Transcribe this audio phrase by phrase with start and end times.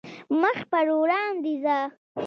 [0.41, 1.77] مخ پر وړاندې ځه.